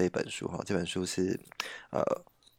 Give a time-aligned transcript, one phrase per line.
[0.00, 1.38] 这本书哈，这本书是
[1.90, 2.02] 呃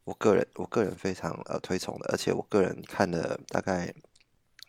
[0.04, 3.92] 我个人我个人非常呃推崇的，而且我个人看了大概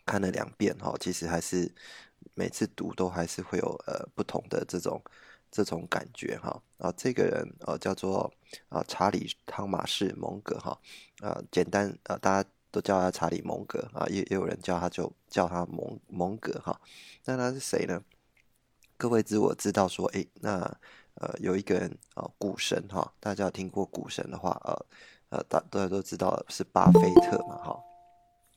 [0.04, 1.72] 看了两遍哈，其实还是
[2.34, 5.00] 每次读都还是会有呃不同的这种
[5.50, 6.60] 这种感觉哈。
[6.78, 8.32] 啊，这个人呃叫做
[8.68, 10.78] 啊查理汤马士蒙格哈，
[11.20, 12.48] 啊简单呃大家。
[12.74, 16.80] 都叫他查理蒙格啊，也也有人叫他就叫他蒙蒙格哈。
[17.24, 18.02] 那他是谁呢？
[18.96, 20.76] 各位知我知道说，哎，那
[21.14, 24.86] 呃有一个人啊，股神哈，大家有听过股神的话，呃
[25.30, 27.80] 呃，大大家都知道是巴菲特嘛哈。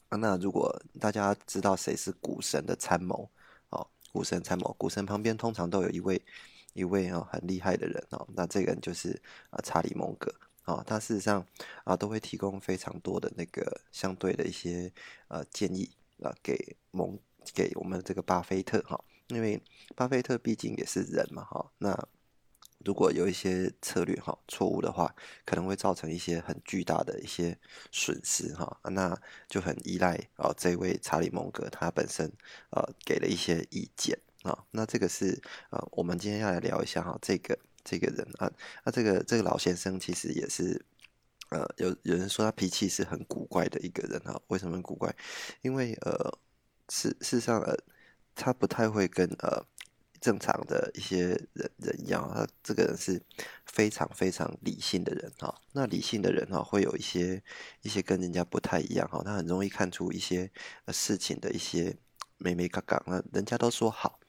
[0.09, 3.30] 那如果大家知道谁是股神的参谋
[3.69, 6.22] 哦，股神参谋，股神旁边通常都有一位
[6.73, 10.33] 一位啊很厉害的人哦，那这个人就是啊查理蒙格。
[10.63, 11.45] 啊，他事实上
[11.85, 14.91] 啊都会提供非常多的那个相对的一些
[15.30, 15.89] 呃建议
[16.22, 17.17] 啊，给蒙
[17.53, 19.63] 给我们这个巴菲特哈，因为
[19.95, 21.97] 巴菲特毕竟也是人嘛哈，那
[22.86, 25.14] 如果有一些策略哈错误的话，
[25.45, 27.58] 可能会造成一些很巨大的一些
[27.92, 32.31] 损失哈，那就很依赖啊这位查理蒙格他本身
[32.72, 37.58] 呃给了一些意见啊，那这个是呃我们今天要来聊一下哈这个。
[37.89, 38.52] 这个人啊，
[38.84, 40.86] 那这个这个老先生其实也是，
[41.52, 44.38] 呃，有有人说他脾气是很古怪的一个人啊。
[44.47, 45.16] 为什么古怪？
[45.62, 46.38] 因为呃，
[46.89, 47.73] 事事实上呃，
[48.36, 49.64] 他不太会跟呃
[50.19, 53.21] 正常的一些人人一样，他这个人是
[53.66, 55.53] 非常非常理性的人哈。
[55.73, 57.41] 那理性的人哈，会有一些
[57.81, 60.51] 一些跟人家不太一样哈，他很容易看出一些
[60.89, 61.95] 事情的一些
[62.38, 64.19] 美美嘎嘎，那人家都说好，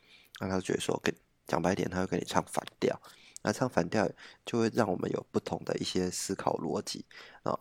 [0.41, 1.15] 那他觉得说跟
[1.47, 3.01] 讲白点，他会跟你唱反调。
[3.43, 4.11] 那唱反调
[4.45, 7.07] 就会让我们有不同的一些思考逻辑
[7.45, 7.59] 啊。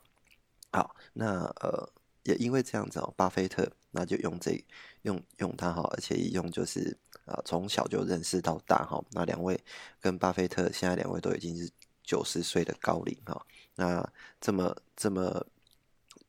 [0.71, 1.89] 好，那呃
[2.27, 4.63] 也因为这样子哦，巴菲特那就用这
[5.01, 6.95] 用用它哈，而且一用就是
[7.25, 9.03] 啊从小就认识到大哈。
[9.11, 9.59] 那两位
[9.99, 11.69] 跟巴菲特现在两位都已经是
[12.03, 13.45] 九十岁的高龄哈。
[13.75, 14.07] 那
[14.39, 15.45] 这么这么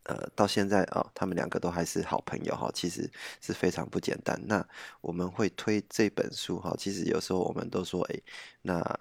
[0.04, 3.10] 呃到现在啊，他们两个都还是好朋友哈，其实
[3.41, 4.41] 是非常不简单。
[4.47, 4.66] 那
[5.00, 8.20] 我们会推这本书哈，其实有时候我们都说哎
[8.62, 8.98] 那。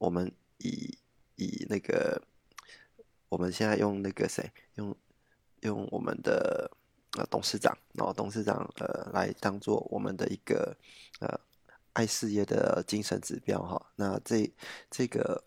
[0.00, 0.96] 我们以
[1.36, 2.22] 以那个，
[3.28, 4.96] 我们现在用那个谁，用
[5.60, 6.70] 用我们的
[7.18, 10.76] 呃董事长，然后董事长呃来当做我们的一个
[11.20, 11.40] 呃
[11.92, 13.80] 爱事业的精神指标哈。
[13.96, 14.50] 那这
[14.90, 15.42] 这个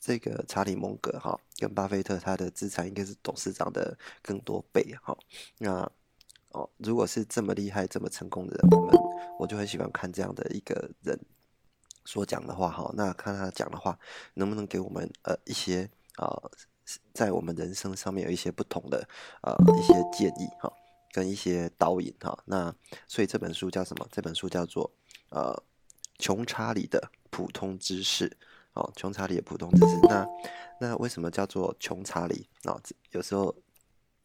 [0.00, 5.16] 这个查理蒙格哈，跟巴菲特他的资产应该是董事长的更多倍哈。
[5.58, 5.90] 那
[6.50, 8.94] 哦，如果是这么厉害、这么成功的人，我们
[9.38, 11.18] 我就很喜欢看这样的一个人。
[12.04, 13.98] 所讲的话哈，那看他讲的话
[14.34, 15.88] 能不能给我们呃一些
[16.18, 16.50] 呃
[17.12, 19.08] 在我们人生上面有一些不同的
[19.42, 20.72] 呃一些建议哈，
[21.12, 22.38] 跟一些导引哈。
[22.44, 22.74] 那
[23.06, 24.06] 所以这本书叫什么？
[24.10, 24.90] 这本书叫做
[25.30, 25.54] 呃
[26.18, 28.36] 穷查理的普通知识
[28.74, 29.98] 哦，穷查理的普通知识。
[30.08, 30.26] 那
[30.80, 32.80] 那为什么叫做穷查理啊？
[33.12, 33.54] 有时候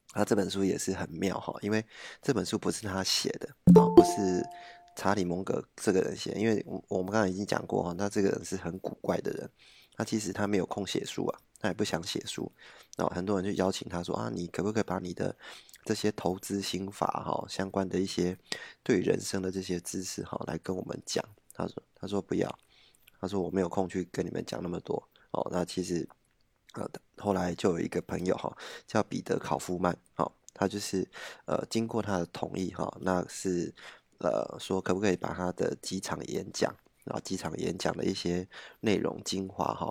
[0.09, 1.85] 他这本书也是很妙哈，因为
[2.21, 3.49] 这本书不是他写的
[3.79, 4.43] 啊，不是。
[4.95, 9.49] 查理蒙格这个人写，因为我我们刚才已经讲过哈，那这个人是很古怪的人，
[9.95, 12.51] 他其实他没有空写书啊，他也不想写书，
[12.97, 15.35] 然后很多人就邀请他说啊，你可不可以把你的
[15.85, 18.37] 这些投资心法哈，相关的一些
[18.81, 21.23] 对人生的这些知识哈，来跟我们讲？
[21.53, 22.59] 他说他说不要，
[23.19, 25.47] 他说我没有空去跟你们讲那么多哦。
[25.51, 26.07] 那其实
[26.73, 28.55] 呃后来就有一个朋友哈，
[28.87, 31.07] 叫彼得考夫曼，好，他就是
[31.45, 33.73] 呃经过他的同意哈，那是。
[34.21, 36.75] 呃，说可不可以把他的几场演讲，
[37.05, 38.45] 然后几场演讲的一些
[38.81, 39.89] 内容精华哈，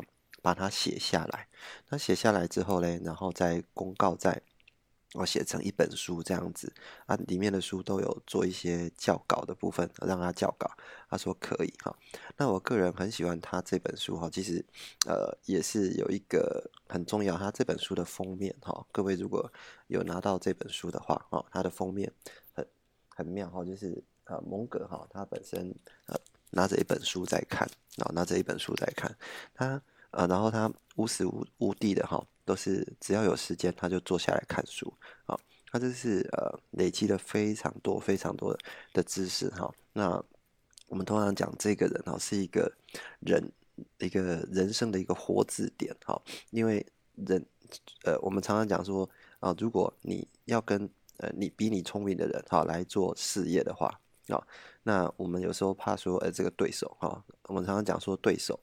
[0.49, 1.47] 把它写下来。
[1.91, 4.41] 那写下来之后呢，然后再公告在，
[5.13, 6.73] 我写成一本书这样子
[7.05, 10.71] 啊，里面的书都有做一些校稿的部分，让他校稿。
[11.11, 11.95] 他说可以哈。
[12.39, 14.65] 那我个人很喜欢他这本书哈，其实
[15.07, 19.53] 呃也是有一个很重要，他这本书的封面哈，各位如果
[19.89, 22.11] 有拿到这本书的话哦，它的封面
[22.55, 22.67] 很
[23.11, 24.03] 很妙哈，就是。
[24.29, 25.75] 啊，蒙格哈，他本身
[26.05, 26.15] 呃
[26.51, 27.67] 拿着一本书在看，
[27.97, 29.17] 然后拿着一本书在看，
[29.55, 34.93] 他呃，然后他无时无无地的哈，都是只要有时间他就坐下来看书
[35.27, 35.39] 啊，
[35.71, 38.57] 他这是呃累积了非常多非常多
[38.93, 40.23] 的知识哈，那
[40.89, 42.73] 我们通常讲这个人哈是一个
[43.21, 43.53] 人
[43.99, 44.21] 一个
[44.51, 46.21] 人生的一个活字典哈，
[46.51, 46.85] 因为
[47.15, 47.45] 人
[48.05, 49.09] 呃，我们常常讲说
[49.41, 50.89] 啊，如果你要跟
[51.19, 54.43] 呃你比你聪明的人哈来做事业的话啊，
[54.83, 58.59] 那我们有时候怕说呃这个对手哈，我们常常讲说对手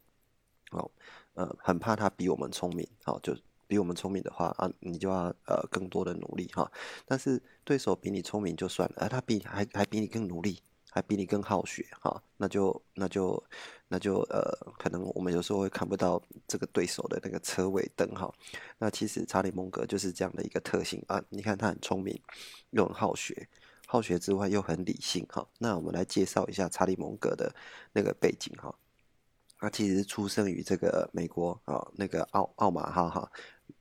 [0.71, 0.89] 哦
[1.35, 3.37] 呃很怕他比我们聪明好就。
[3.67, 6.71] 比我们聪明的话啊，你就要呃更多的努力哈。
[7.03, 10.61] 但是对手比你聪明就算了，而他比还还比你更努力，
[10.91, 13.43] 还比你更好学哈，那就那就
[13.87, 18.31] 那就呃，可能我们有时候会看不到这个对手的那个车尾灯哈。
[18.77, 21.19] 那其实查理蒙格就是这样的一个特性啊。
[21.29, 22.21] 你看他很聪明，
[22.69, 23.49] 又很好学，
[23.87, 25.43] 好学之外又很理性哈。
[25.57, 27.51] 那我们来介绍一下查理蒙格的
[27.93, 28.75] 那个背景哈。
[29.65, 33.31] 他其实出生于这个美国啊，那个奥奥马哈哈。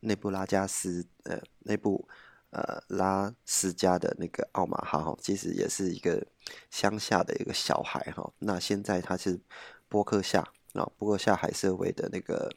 [0.00, 2.08] 内布拉加斯，呃，内布，
[2.48, 6.26] 呃，拉斯加的那个奥马哈哈，其实也是一个
[6.70, 8.32] 乡下的一个小孩哈。
[8.38, 9.38] 那现在他是
[9.86, 10.40] 波克夏
[10.72, 12.50] 啊，波克夏海瑟威的那个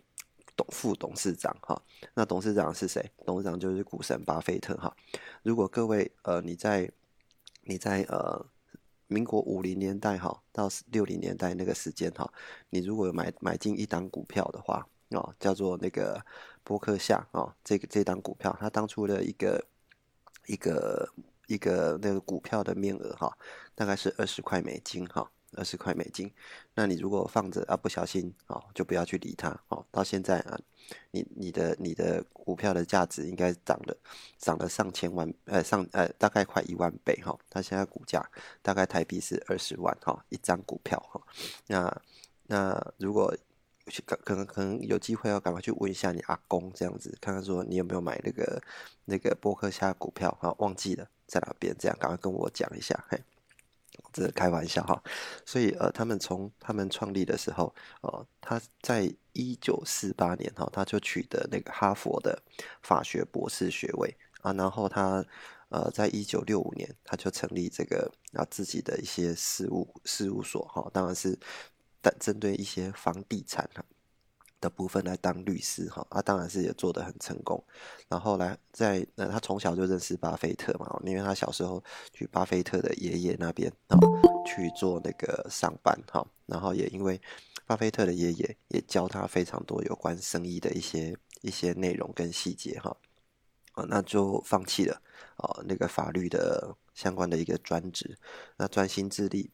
[0.56, 1.82] 董副董事长哈。
[2.14, 3.12] 那董事长是谁？
[3.26, 4.96] 董事长就是股神巴菲特哈。
[5.44, 6.90] 如果各位呃你在
[7.64, 8.46] 你在呃
[9.08, 12.32] 民国五零年代哈到六零年代那个时间哈，
[12.70, 14.88] 你如果买买进一档股票的话。
[15.12, 16.22] 哦，叫做那个
[16.66, 19.66] 波克夏哦，这个这档股票，它当初的一个
[20.48, 21.10] 一个
[21.48, 23.38] 一个那个股票的面额哈，
[23.74, 26.32] 大概是二十块美金哈，二十块美金。
[26.74, 29.86] 那你如果放着啊，不小心哦，就不要去理它哦。
[29.92, 30.60] 到现在啊，
[31.12, 33.98] 你你的你的股票的价值应该涨了，
[34.38, 37.38] 涨了上千万，呃上呃大概快一万倍哈。
[37.50, 38.24] 它现在股价
[38.62, 41.22] 大概台币是二十万哈，一张股票哈。
[41.68, 42.02] 那
[42.48, 43.36] 那如果
[43.88, 48.62] 去可可能可能有机会要赶快去问一下你阿公这样子，看看说你有没有买那个
[49.06, 50.54] 那个波克夏股票啊？
[50.60, 53.02] 忘记了在哪边，这样赶快跟我讲一下。
[53.10, 53.18] 嘿，
[54.14, 55.02] 这开玩笑哈。
[55.46, 62.42] 所以呃，他们从他们创立的时候，哦，他在一九四八年哈，他就取得那个哈佛的
[62.82, 64.54] 法学博士学位啊。
[64.54, 65.24] 然后他
[65.70, 71.38] 呃，在一九六五年他就成立这个啊自己的一些事务事务所哈，当然是。
[72.00, 73.84] 但针对一些房地产哈
[74.60, 77.64] 的部分来当律师哈，啊，当然是也做得很成功。
[78.08, 81.84] 然后来在呃，他从小就认识巴菲特嘛，因为他小时候
[82.14, 83.98] 去巴菲特的爷爷那边啊
[84.46, 87.22] 去做那个上班哈，然后也因为
[87.66, 92.96] 巴菲特的爷爷也教他非常多有关生意的一些一些内容跟细节哈，
[93.74, 95.02] 啊，那就放弃了
[95.36, 98.18] 啊那个法律的相关的一个专职，
[98.58, 99.52] 那专心致力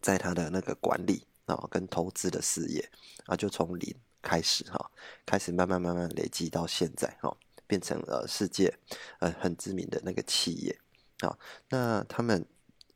[0.00, 1.26] 在他的那个管理。
[1.46, 2.88] 啊，跟投资的事业
[3.26, 3.92] 啊，就从零
[4.22, 4.90] 开始哈，
[5.24, 7.36] 开始慢慢慢慢累积到现在哈，
[7.66, 8.76] 变成了世界
[9.18, 10.78] 呃很知名的那个企业
[11.20, 11.38] 啊。
[11.68, 12.44] 那他们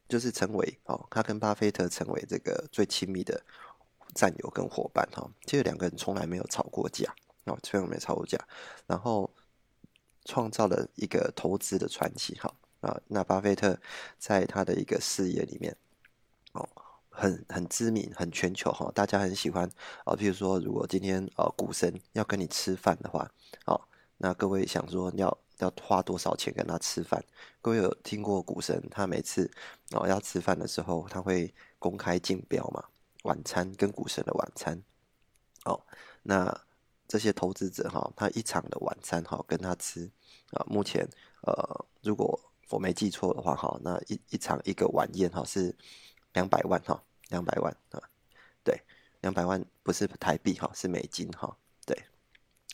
[0.09, 3.43] 就是成为哦，他跟巴菲特成为这个最亲密的
[4.15, 5.29] 战友跟伙伴哈。
[5.47, 8.39] 其实两个人从来没有吵过架哦，从来没有吵过架，
[8.87, 9.31] 然后
[10.25, 13.01] 创造了一个投资的传奇哈啊。
[13.09, 13.79] 那巴菲特
[14.19, 15.77] 在他的一个事业里面
[16.53, 16.69] 哦。
[17.17, 19.71] 很很知名，很全球哈，大家很喜欢
[20.05, 20.15] 啊。
[20.15, 23.31] 譬如说，如果今天呃股神要跟你吃饭的话，
[23.67, 23.81] 哦，
[24.19, 27.25] 那各位想说要要花多少钱跟他吃饭？
[27.63, 29.49] 各位有听过股神他每次
[29.93, 32.83] 哦要吃饭的时候，他会公开竞标嘛？
[33.23, 34.83] 晚餐跟股神的晚餐，
[35.65, 35.81] 哦，
[36.25, 36.53] 那
[37.07, 40.11] 这些投资者哈，他一场的晚餐哈跟他吃
[40.51, 41.09] 啊，目前
[41.43, 42.39] 呃如果
[42.71, 45.75] 我没记错的话哈，那一一场一个晚宴哈是。
[46.35, 48.03] 两百万哈，两百万啊，
[48.63, 48.81] 对，
[49.23, 51.97] 两百万不是台币哈，是美金哈，对，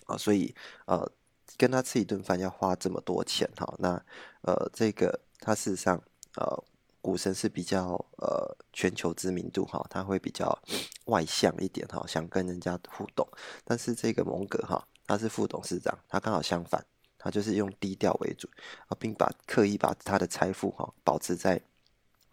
[0.06, 0.54] 啊，所以
[0.86, 1.10] 呃，
[1.56, 4.02] 跟他吃一顿饭要花这么多钱哈，那
[4.42, 6.02] 呃，这个他事实上
[6.36, 6.64] 呃，
[7.02, 10.58] 股神是比较呃全球知名度哈，他会比较
[11.04, 13.28] 外向一点哈，想跟人家互动，
[13.64, 16.84] 但是这个蒙格哈，他是副董事长，他刚好相反，
[17.18, 18.48] 他就是用低调为主
[18.88, 21.60] 啊，并把刻意把他的财富哈保持在。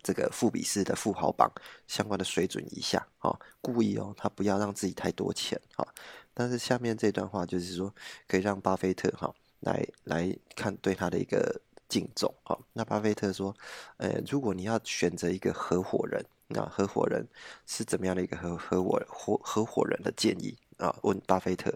[0.04, 1.52] 这个富比士的富豪榜
[1.88, 5.86] 相关的水准以下啊，故意哦，他不要让自己太多钱啊。
[6.34, 7.94] 但是下面这段话就是说，
[8.28, 12.58] 可以让巴菲特哈来来看对他的一个敬重哈。
[12.74, 13.56] 那巴菲特说，
[13.98, 17.28] 呃，如果你要选择一个合伙人，那合伙人
[17.66, 20.96] 是怎么样的一个合合伙合合伙人的建议啊？
[21.02, 21.74] 问巴菲特，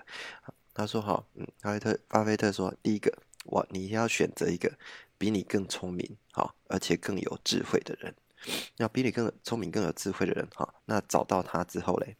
[0.74, 3.12] 他说哈，嗯，巴菲特巴菲特说，第一个，
[3.46, 4.72] 我你要选择一个
[5.22, 8.12] 比你更聪明好，而且更有智慧的人。
[8.78, 12.18] 要比你更聪明、更有智慧的人，哈，那找到他之后嘞，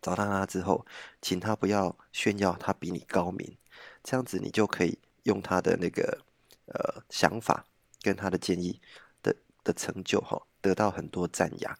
[0.00, 0.86] 找到他之后，
[1.20, 3.54] 请他不要炫耀他比你高明，
[4.02, 6.24] 这样子你就可以用他的那个
[6.64, 7.66] 呃想法
[8.00, 8.80] 跟他的建议
[9.22, 11.78] 的的成就，哈，得到很多赞扬，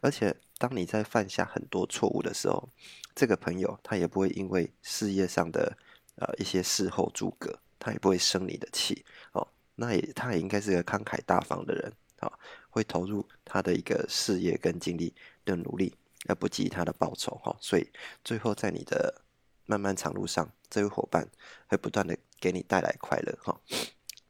[0.00, 2.68] 而且当你在犯下很多错误的时候，
[3.14, 5.78] 这个朋友他也不会因为事业上的
[6.16, 9.46] 呃一些事后诸葛，他也不会生你的气哦。
[9.74, 12.32] 那也他也应该是个慷慨大方的人啊，
[12.70, 15.12] 会投入他的一个事业跟精力
[15.44, 15.94] 的努力，
[16.28, 17.56] 而不计他的报酬哈。
[17.60, 17.90] 所以
[18.22, 19.22] 最后在你的
[19.66, 21.26] 漫漫长路上，这位伙伴
[21.66, 23.58] 会不断的给你带来快乐哈。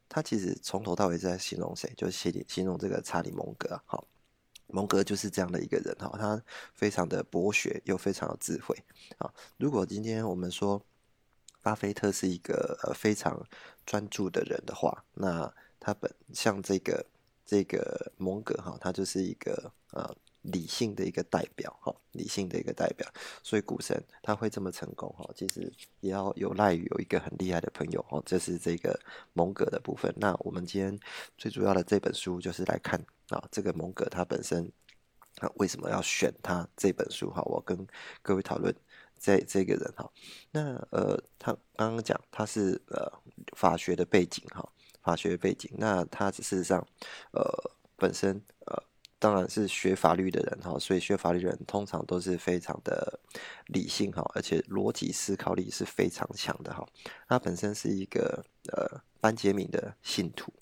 [0.08, 4.02] 他其实从头到尾在形容谁，就是形形容这个查理蒙格哈。
[4.68, 6.42] 蒙格就是这样的一个人哈，他
[6.74, 8.76] 非常的博学又非常有智慧
[9.18, 9.32] 啊。
[9.56, 10.80] 如果今天我们说
[11.64, 13.44] 巴菲特是一个呃非常
[13.84, 17.04] 专注的人的话，那他本像这个
[17.44, 20.14] 这个蒙格哈，他就是一个呃。
[20.52, 23.10] 理性的一个代表，哈，理性的一个代表，
[23.42, 29.00] 所以股神他会这么成功，哈，其实也要有赖于有一个很厉害的朋友，哈，这是这个
[29.32, 30.12] 蒙格的部分。
[30.18, 31.00] 那我们今天
[31.38, 34.70] 最主要的这本书就是来看啊，这个蒙格他本身
[35.38, 37.74] 啊为什么要选他这本书，哈，我跟
[38.20, 38.74] 各位讨论
[39.18, 40.10] 这这个人，哈，
[40.50, 43.12] 那呃，他刚刚讲他是呃
[43.56, 44.68] 法学的背景，哈，
[45.02, 46.86] 法学背景，那他事实上
[47.32, 47.42] 呃
[47.96, 48.82] 本身呃。
[49.16, 53.18] 当然是学法律的人哈，所以学法律的人通常都是非常的
[53.68, 56.86] 理性哈，而且逻辑思考力是非常强的哈。
[57.26, 60.52] 他本身是一个呃班杰明的信徒，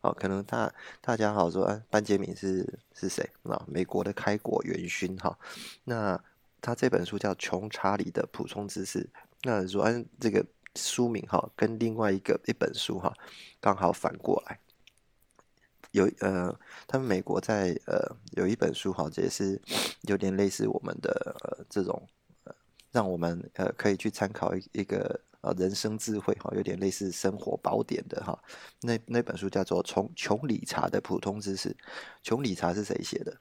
[0.00, 0.72] 哦，可能大
[1.02, 3.62] 大家好说，啊，班杰明是是谁啊？
[3.68, 5.38] 美国的开国元勋哈。
[5.84, 6.18] 那
[6.66, 8.98] 他这本书叫《穷查理的普通知识》，
[9.42, 10.44] 那说按这个
[10.74, 13.14] 书名哈，跟另外一个一本书哈，
[13.60, 14.58] 刚好反过来。
[15.92, 16.52] 有呃，
[16.88, 19.62] 他们美国在呃有一本书哈，这也是
[20.00, 22.04] 有点类似我们的呃这种，
[22.42, 22.52] 呃，
[22.90, 28.36] 让我们呃可以去参考一一个呃人生智慧哈，有点类似生活宝典的哈。
[28.80, 31.68] 那那本书叫做《穷穷理查的普通知识》。
[32.24, 33.38] 穷理查是谁写的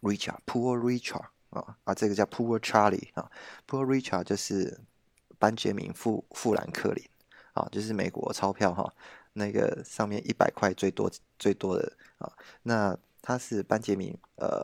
[0.00, 3.30] ？Richard Poor Richard 啊啊，这个叫 Poor Charlie 啊
[3.68, 4.80] ，Poor Richard 就是
[5.38, 7.04] 班杰明富富兰克林
[7.54, 8.92] 啊，就是美国钞票哈。
[9.34, 12.30] 那个上面一百块最多最多的啊，
[12.64, 14.62] 那他是班杰明呃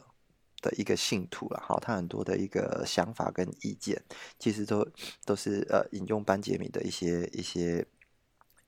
[0.60, 4.02] 的一个信徒了哈，他很多的一个想法跟意见，
[4.38, 4.86] 其实都
[5.24, 7.86] 都是呃引用班杰明的一些一些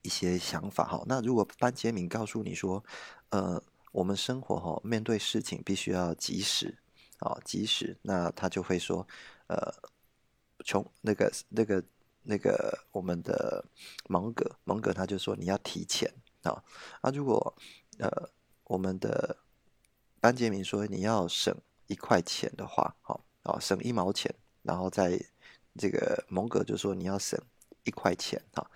[0.01, 1.03] 一些想法哈。
[1.05, 2.83] 那如果班杰明告诉你说，
[3.29, 3.61] 呃，
[3.91, 6.79] 我们生活哈面对事情必须要及时
[7.21, 9.07] 啊及时，那他就会说，
[9.47, 9.73] 呃，
[10.65, 11.81] 穷那个那个。
[12.23, 13.65] 那个我们的
[14.07, 16.07] 芒格，芒格他就说你要提前
[16.43, 16.63] 啊
[17.01, 17.09] 啊！
[17.09, 17.57] 如果
[17.97, 18.29] 呃
[18.65, 19.37] 我们的
[20.19, 21.51] 班杰明说你要省
[21.87, 25.19] 一块钱的话，好啊省一毛钱，然后在
[25.79, 27.41] 这个蒙格就说你要省
[27.85, 28.69] 一块钱啊。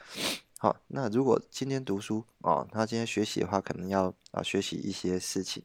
[0.57, 5.61] 好，那如果今天读书啊，他今天学习的话，可能要啊学习一些事情。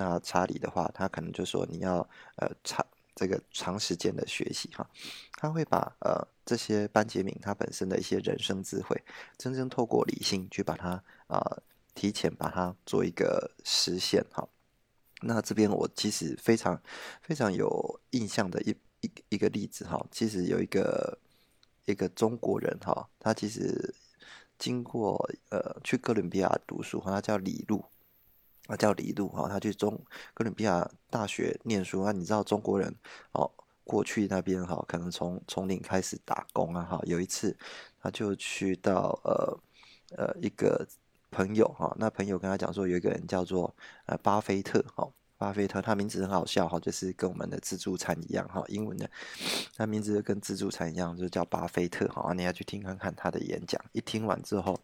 [0.00, 2.86] 那查理的话，他可能就说你要呃长。
[3.12, 4.88] 这个长时间的学习哈，
[5.32, 8.96] 他会把呃这些班杰明他本身的一些人生智慧，
[9.36, 11.38] 真正透过理性去把它啊
[11.94, 14.48] 提前把它做一个实现哈。
[15.20, 16.80] 那这边我其实非常
[17.20, 21.18] 非常有印象的一一一个例子哈，其实有一个
[21.84, 23.94] 一个中国人哈，他其实
[24.56, 27.84] 经过呃去哥伦比亚读书，他叫李路。
[28.70, 30.00] 他叫李路哈，他去中
[30.32, 32.12] 哥伦比亚大学念书啊。
[32.12, 32.94] 你知道中国人
[33.32, 33.50] 哦，
[33.82, 37.00] 过去那边哈，可能从从零开始打工啊哈。
[37.02, 37.56] 有一次，
[38.00, 39.58] 他就去到呃
[40.16, 40.86] 呃一个
[41.32, 43.74] 朋友哈，那朋友跟他讲说，有一个人叫做
[44.06, 49.10] 呃巴菲特哈，巴菲特他名字很好笑哈，就是跟我们的自助餐一样哈，英文的，
[49.76, 52.32] 他名字跟自助餐一样，就叫巴菲特哈。
[52.34, 54.78] 你要去听看看他的演讲，一听完之后。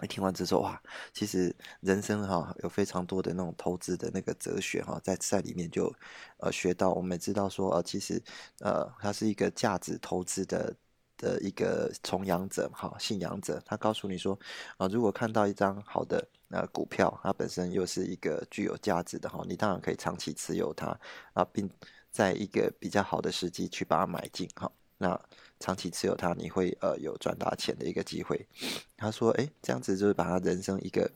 [0.00, 0.80] 你听完之后，哇，
[1.12, 5.92] 其实人生哈有非常多的那种投资的那个哲学哈，在在里面就
[6.38, 8.22] 呃学到，我们知道说呃，其实
[8.60, 10.74] 呃他是一个价值投资的
[11.16, 14.38] 的一个崇仰者哈，信仰者，他告诉你说
[14.78, 20.98] 啊，如果看到一张好的呃股票，它本身又是一个具有价值的哈，你当然可以长期持有它
[21.34, 21.68] 啊，并
[22.10, 25.20] 在一个比较好的时机去把它买进哈，那。
[25.60, 28.48] 长期持有它，你会呃有赚大钱的一个机会。
[28.96, 31.08] 他说：“哎，这样子就是把他人生一个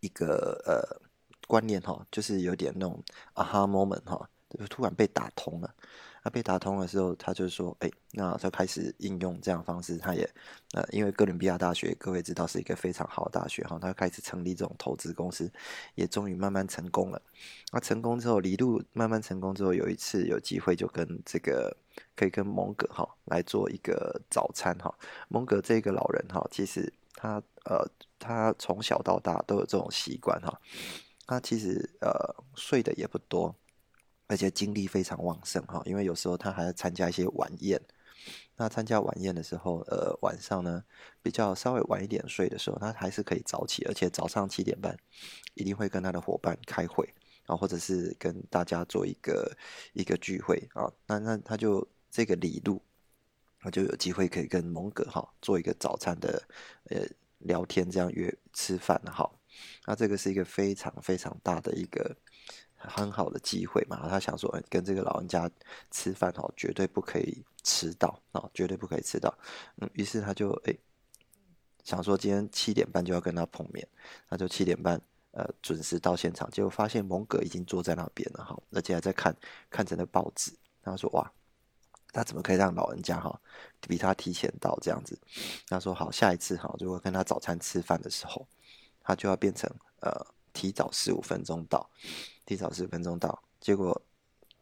[0.00, 1.00] 一个呃
[1.46, 3.02] 观念哈，就是有点那种
[3.34, 5.74] 啊哈 moment 哈，就突然被打通了。
[6.24, 9.98] 那被打通的时候，他就说：哎，那他开始应用这样方式。
[9.98, 10.28] 他也
[10.72, 15.50] 呃，因为哥伦比亚大学各位知道是一个非常好的大学哈，他开始成立这种投资公司，
[15.94, 17.20] 也终于慢慢成功了。
[17.70, 21.76] 那成功之后，李路慢慢成功之后，有一次有机会就跟这个。”
[22.18, 24.92] 可以跟蒙格哈来做一个早餐哈。
[25.28, 27.86] 蒙格这个老人哈，其实他呃
[28.18, 30.60] 他从小到大都有这种习惯哈。
[31.26, 32.10] 他其实呃
[32.56, 33.54] 睡的也不多，
[34.26, 37.80] 而且精力非常旺盛哈，因为有时候他还要参加一些晚宴。
[38.56, 40.82] 那参加晚宴的时候，呃，晚上呢
[41.22, 44.96] 比较稍微晚一点睡的时候，他还是可以早起，而且早上七点半
[45.54, 47.08] 一定会跟他的伙伴开会
[47.46, 49.56] 啊，或者是跟大家做一个
[49.92, 50.90] 一个聚会啊。
[51.06, 51.86] 那那他就
[52.18, 52.82] 这个李路，
[53.60, 56.42] 他就有机会可以跟蒙哥哈做一个早餐的
[56.90, 57.06] 呃
[57.38, 59.30] 聊天，这样约吃饭哈。
[59.86, 62.16] 那这个是一个非常非常大的一个。
[62.80, 65.50] 很好的机会嘛，他想说，跟这个老人家
[65.90, 69.36] 吃饭哦，绝对不可以迟到啊，绝对不可以迟到。
[69.78, 70.72] 嗯，于是他就哎
[71.82, 73.84] 想说，今天七点半就要跟他碰面，
[74.28, 75.00] 那就七点半
[75.32, 79.36] 呃准时到现场，结果发现蒙哥已经坐在那边了哈，而且还在看
[79.68, 80.52] 看着那报纸。
[80.80, 81.32] 他说哇，
[82.12, 83.40] 他怎么可以让老人家哈
[83.82, 85.18] 比他提前到这样子？
[85.68, 88.46] 他说好，下一次哈，如果跟他早餐吃饭的时候，
[89.02, 90.10] 他就要变成呃
[90.52, 91.88] 提早十五分钟到。
[92.46, 94.00] 提早十分钟到，结果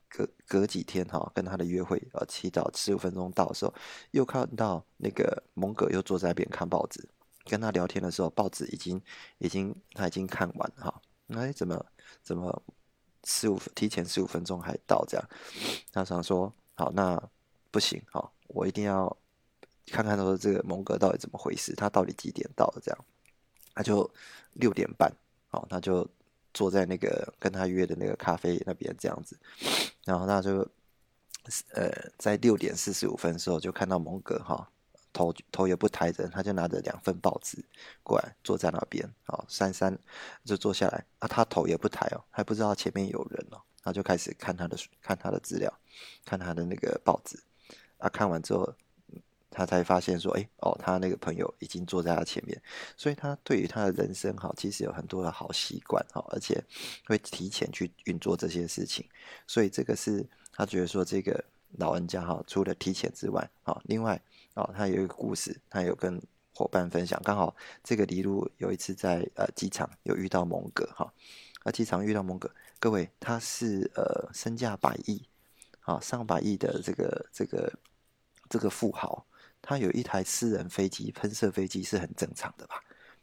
[0.09, 3.73] 隔隔几天哈，跟他的约会呃，提早十五分钟到的时候，
[4.11, 7.09] 又看到那个蒙哥又坐在那边看报纸，
[7.45, 9.01] 跟他聊天的时候，报纸已经
[9.39, 11.87] 已经他已经看完哈，哎怎么
[12.25, 12.61] 怎么
[13.23, 15.25] 十五提前十五分钟还到这样？
[15.93, 17.17] 他想说好那
[17.77, 19.15] 不行哈，我一定要
[19.89, 23.05] 看看说这个蒙哥到底怎么回事，他到底几点到的这样？
[23.75, 24.11] 他就
[24.55, 25.13] 六点半
[25.49, 26.09] 好，他就。
[26.59, 29.39] 坐在那个跟他约的那个咖啡那边这样子，
[30.07, 30.67] 然后他就
[31.75, 34.67] 呃在六点四十五分的时候就看到蒙哥哈
[35.13, 37.63] 头头也不抬着，他就拿着两份报纸
[38.03, 39.99] 过来坐在那边，好珊珊
[40.47, 45.71] 就坐下来啊，他头也不抬哦，还不知道前面有人哦，他就开始看他的看他的资料，
[46.25, 47.39] 看他的那个报纸
[47.99, 48.75] 啊，看完之后。
[49.49, 52.61] 他才发现说，哎，哦，他那个朋友已经坐在他前面，
[52.95, 56.63] 所以他对于他的人生哈，其实有很多的好习惯哈，而且
[57.07, 59.09] 会提前去运作这些事情，
[59.47, 61.43] 所以这个是他觉得说，这个
[61.79, 64.21] 老人家哈，除了提前之外，啊，另外
[64.53, 66.21] 啊，他有一个故事，他有跟
[66.53, 71.11] 伙伴分享，刚好这个李路有一次在呃机场有遇到蒙哥哈，
[71.63, 75.23] 啊，机场遇到蒙哥，各位他是呃身价百亿，
[75.87, 77.73] 啊，上百亿的这个这个
[78.51, 79.25] 这个富豪。
[79.63, 82.81] 他有一台私人飞机，喷射飞机是很正常的吧，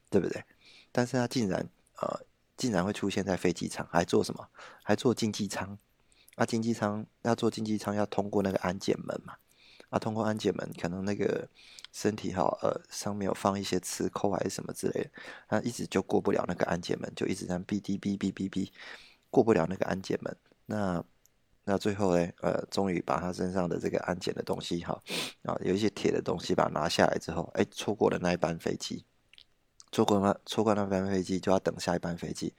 [0.10, 0.44] 对不对？
[0.92, 1.66] 但是他竟然
[2.02, 2.20] 呃，
[2.58, 4.46] 竟然会出现在飞机场，还做什么？
[4.82, 5.78] 还做经济舱？
[6.36, 9.36] 啊，经济舱要做经济舱，要通过那个安检门嘛？
[9.90, 11.48] 啊，通过安检门，可能那个
[11.94, 15.10] 身体哈，呃，上面有放一些磁扣还是什么之类的，
[15.48, 18.70] 他一直就过不了那个安检门，就一直在哔哔哔哔哔哔，
[19.30, 21.06] 过不了那个安检门，那。
[21.66, 25.02] 那最后呢，呃，终于把他身上的这个安检的东西，哈，
[25.44, 29.06] 啊，有一些铁的东西，把它拿下来之后，哎，错过了那一班飞机，
[29.90, 32.54] 错过那错过那班飞机，就要等下一班飞机。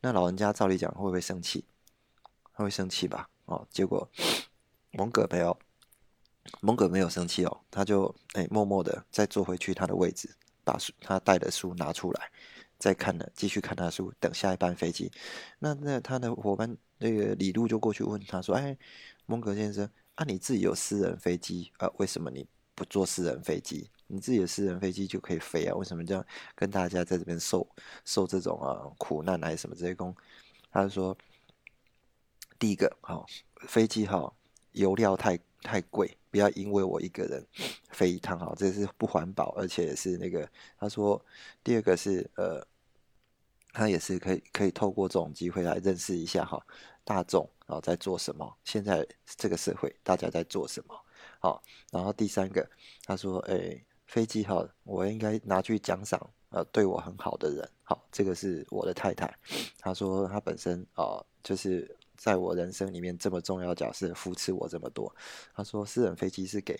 [0.00, 1.66] 那老人家照理讲会不会生气？
[2.54, 3.28] 他会生气吧？
[3.44, 4.08] 哦，结果
[4.92, 5.58] 蒙哥没有，
[6.60, 10.34] 蒙哥没有生气哦，他就哎默默的再坐回去他的位置，
[10.64, 12.30] 把书他带的书拿出来，
[12.78, 15.12] 再看了继续看他书，等下一班飞机。
[15.58, 16.78] 那那他的伙伴。
[16.98, 18.76] 那个李路就过去问他说：“哎，
[19.26, 21.88] 蒙格先生，啊，你自己有私人飞机啊？
[21.96, 23.88] 为什么你不坐私人飞机？
[24.08, 25.74] 你自己的私人飞机就可以飞啊？
[25.76, 27.66] 为什么这样跟大家在这边受
[28.04, 30.14] 受这种啊苦难还是什么这些工？”
[30.70, 31.16] 他就说
[32.58, 33.24] ：“第一个，好，
[33.68, 34.32] 飞机哈
[34.72, 37.46] 油料太太贵，不要因为我一个人
[37.90, 41.24] 飞一趟哈，这是不环保，而且是那个。”他说
[41.62, 42.66] ：“第二个是呃。”
[43.78, 46.60] 他也是可以可以透过这种机会来认识一下哈
[47.04, 51.00] 大众然后在做什么，现在这个社会大家在做什么，
[51.38, 51.62] 好，
[51.92, 52.68] 然后第三个
[53.04, 56.18] 他说，哎，飞机哈，我应该拿去奖赏
[56.50, 59.32] 呃对我很好的人，好，这个是我的太太，
[59.78, 65.14] 他说他本身啊就是在我人生里面这么重要角色，扶持我这么多，
[65.54, 66.76] 他说私人飞机是给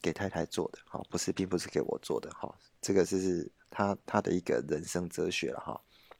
[0.00, 5.78] 给太太做的，好，不是并不是给我做的，好，这个是他他的一个人生哲学了哈。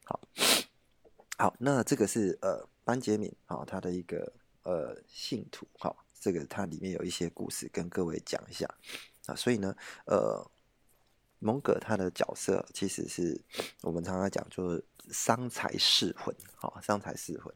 [0.09, 0.19] 好，
[1.37, 8.67] 好，那这个是呃班杰明啊，他的一个呃信徒，好，这个它里面有一些故事跟各位讲一下
[9.27, 10.43] 啊，所以呢，呃，
[11.37, 13.39] 蒙哥他的角色其实是
[13.83, 17.53] 我们常常讲就是伤财噬魂，好，伤财噬魂，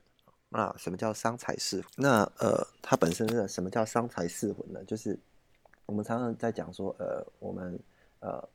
[0.50, 1.90] 那什么叫伤财噬魂？
[1.96, 4.84] 那呃，他本身是什么叫伤财噬魂呢？
[4.84, 5.20] 就是
[5.88, 7.80] 我们常常在讲说，呃，我们
[8.20, 8.48] 呃。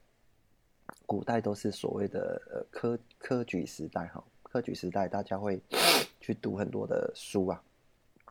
[1.07, 5.61] 古代都是所谓的呃科科举时代哈，科举时代大家会
[6.21, 7.63] 去读很多的书啊，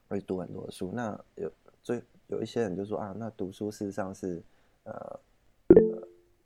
[0.08, 0.92] 会读很多的书。
[0.94, 1.52] 那有
[1.84, 4.42] 最有一些人就说啊，那读书事实上是
[4.84, 5.20] 呃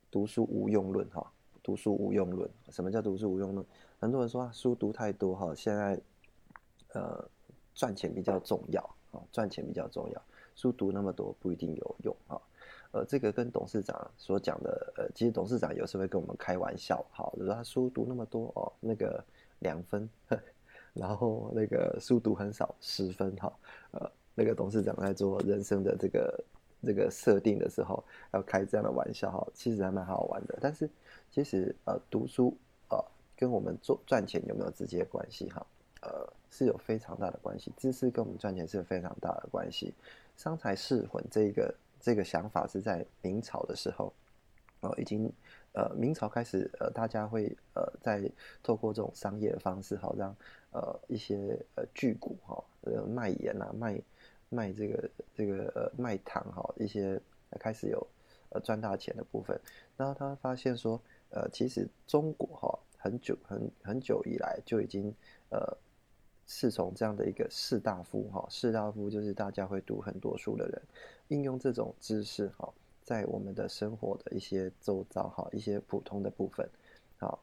[0.10, 2.50] 读书无用论哈，读书无用论。
[2.70, 3.66] 什么叫读书无用论？
[4.00, 6.00] 很多人说啊，书读太多哈，现在
[6.94, 7.24] 呃
[7.74, 10.22] 赚钱比较重要啊，赚钱比较重要，
[10.56, 12.40] 书读那么多不一定有用啊。
[12.94, 19.24] 呃，这个跟董事长所讲的，呃，其实董事长有时候会跟我们开玩笑，好，就说他书读那么多哦，那个
[19.60, 20.10] 两分，
[20.94, 23.54] 然后那个书读很少十分，哈，
[23.92, 26.44] 呃，那个董事长在做人生的这个
[26.84, 30.58] 这个设定的时候，要开这样的玩笑，哈，其实还蛮好玩的。
[30.60, 30.90] 但是
[31.30, 32.54] 其实呃，读书
[32.90, 33.02] 呃，
[33.38, 35.50] 跟我们做赚钱有没有直接关系？
[35.50, 35.66] 哈，
[36.02, 39.94] 呃，是有非常大的关系，知识跟我们赚钱是有非常大的关系。
[40.36, 41.74] 商财事混这个。
[42.02, 44.12] 这个想法是在明朝的时候，
[44.82, 45.32] 哦，已经，
[45.74, 48.30] 呃，明朝开始，呃，大家会，呃，在
[48.64, 50.36] 透过这种商业的方式，好让，
[50.72, 54.02] 呃，一些，呃，巨贾哈，呃，卖盐啊，卖，
[54.50, 57.22] 卖这个，这个，呃，卖糖哈，一些
[57.60, 58.06] 开始有，
[58.50, 59.58] 呃，赚大钱的部分。
[59.96, 65.14] 然后他发现说，呃，其实中国哈，很久很很久以来就已经，
[65.50, 65.78] 呃。
[66.48, 70.82] 是从这样的一个士大夫哈，士大夫就是大家会读很多书的人，
[71.30, 72.74] 应用这种知识哈，
[73.04, 76.70] 在我们的生活的一些周遭哈，一些普通的部分，
[77.18, 77.40] 好，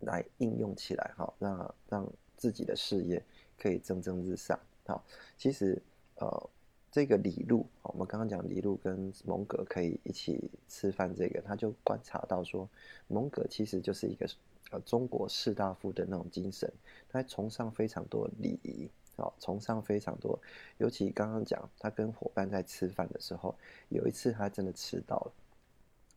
[0.00, 3.22] 来应用起来哈，让让自己的事业
[3.58, 4.58] 可以蒸蒸日上。
[4.86, 5.04] 好，
[5.36, 5.80] 其实
[6.16, 6.50] 呃，
[6.90, 12.68] 这个李路，我们刚刚讲李路跟蒙格可以一起吃饭，这个他就观察到说，
[13.08, 14.26] 蒙格其实就是一个。
[14.72, 16.72] 呃，中国士大夫的那种精神，
[17.08, 20.38] 他崇尚非常多礼仪，啊，崇尚非常多。
[20.78, 23.54] 尤其刚刚讲，他跟伙伴在吃饭的时候，
[23.90, 25.32] 有一次他真的迟到了，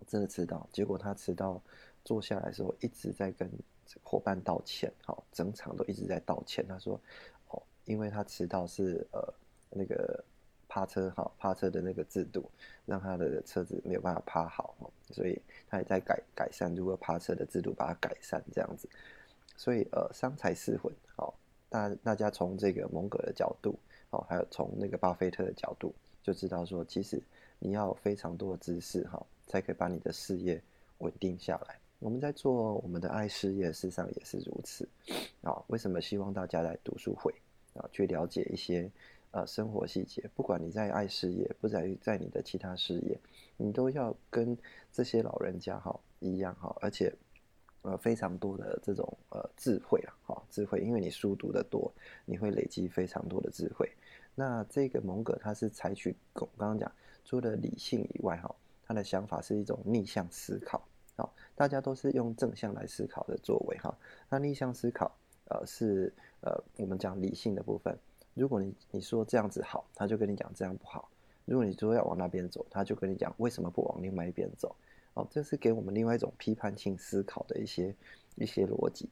[0.08, 1.62] 真的迟到，结果他迟到
[2.04, 3.52] 坐下来的时候，一直在跟
[4.02, 6.65] 伙伴道歉，好，整场都一直在道歉。
[6.65, 7.00] 他说，
[7.50, 9.34] 哦，因为他迟到是呃
[9.70, 10.24] 那个。
[10.76, 12.44] 趴车哈，趴车的那个制度，
[12.86, 14.76] 让他的车子没有办法趴好
[15.10, 18.90] 所以他也在改改善，如果趴车的制度把它改善这样子，
[19.56, 21.34] 所以呃，商财四魂，好，
[21.70, 27.24] 大大家从这个蒙格的角度，哦，还有从那个巴菲特的角度，就知道说，其实
[27.58, 30.62] 你要非常多的知识哈，才可以把你的事业
[30.98, 31.80] 稳定下来。
[32.00, 34.86] 我们在做我们的爱事业，事实上也是如此
[35.42, 35.56] 啊。
[35.68, 37.34] 为什么希望大家来读书会
[37.76, 38.92] 啊，去了解一些？
[39.36, 43.19] 呃，生活细节，不管你在爱事业，不在于在你的其他事业，
[43.58, 44.58] 你都要跟
[44.93, 47.13] 这些老人家哈一样哈，而且
[47.82, 51.93] 呃非常多的这种呃智慧啊，哈智慧，因为你书读的多，
[52.24, 53.91] 你会累积非常多的智慧。
[54.36, 56.89] 那这个蒙格他是采取我刚刚讲
[57.26, 60.82] 除了理性以外哈，他的想法是一种逆向思考，
[61.17, 63.93] 好，大家都是用正向来思考的作为哈，
[64.30, 65.13] 那逆向思考
[65.50, 68.00] 呃是呃我们讲理性的部分。
[68.36, 71.10] 如果你你说这样子好，他就跟你讲这样不好。
[71.45, 74.76] 如果你说要往那边走，他就跟你讲为什么不往另外一边走。
[75.13, 77.95] 哦，这是给我们另外一种批判性思考的一些
[78.36, 79.10] 一些逻辑。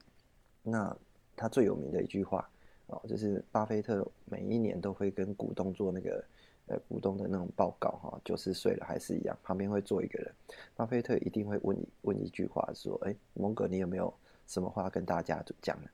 [0.61, 0.95] 那
[1.35, 2.49] 他最有名的一句话，
[2.87, 6.21] 哦，就是巴菲特每一年都会跟股东做那个
[6.67, 10.29] 呃股东的那种报告哈，九十岁了还是一样，旁边会坐一个人，
[10.75, 14.13] 巴菲特一定会问你问一句话说，哎，蒙哥你有没有
[14.47, 15.89] 什么话跟大家讲呢？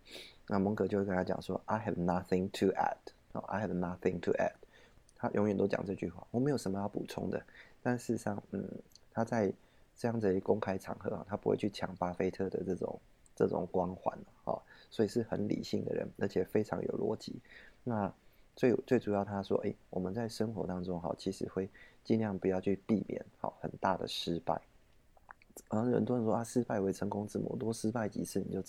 [0.47, 2.97] 那蒙哥就会跟他讲说，I have nothing to add。
[3.33, 4.53] I have nothing to add。
[5.15, 7.41] 他永远都讲这句话，我没有什么要补充的。
[7.81, 8.63] 但事实上，嗯，
[9.11, 9.51] 他在
[9.97, 12.99] 这样子的公开场合啊，他不会去抢巴菲特的这种
[13.35, 14.57] 这种光环啊，
[14.89, 17.39] 所以是很理性的人，而且非常有逻辑。
[17.83, 18.11] 那
[18.55, 21.69] 最最主要，他说，哎，我们在生活当中哈，其实会
[22.03, 24.61] 尽量不要去避免好很大的失败。
[25.69, 28.63] 然后很多人说啊，失败为成功之母，多失败几次你就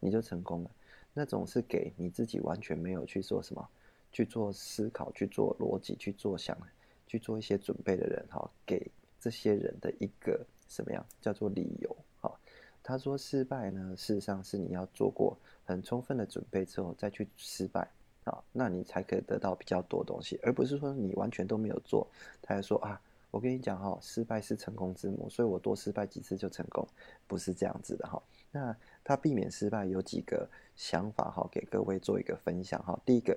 [0.00, 0.70] 你就成功了。
[1.14, 3.66] 那种是给你自己完全没有去做什么。
[4.14, 6.56] 去做思考，去做逻辑，去做想，
[7.04, 11.96] 去做一些准备的人，哈，给这些人的一个什么样叫做理由？
[12.20, 12.32] 哈，
[12.80, 17.90] 他说失败呢，事实上是你要做过很充分的准备之后再去失败，
[18.22, 22.06] 啊，那你才可以得到比较多东西，而不是说你完全都没有做，
[22.40, 23.00] 他还说啊，
[23.32, 26.86] 我跟你讲哈，失败是成功之母，所以我多失败几次就成功，
[27.26, 28.22] 不是这样子的哈。
[28.52, 32.96] 那他避免失败有几个想法哈，给各位做一个分享哈。
[33.04, 33.36] 第一个。